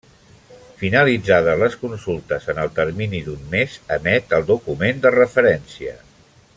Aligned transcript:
Finalitzades 0.77 1.59
les 1.63 1.75
consultes, 1.81 2.47
en 2.55 2.61
el 2.63 2.71
termini 2.79 3.21
d'un 3.27 3.43
mes, 3.55 3.77
emet 3.99 4.37
el 4.39 4.49
document 4.51 5.05
de 5.05 5.13
referència. 5.19 5.97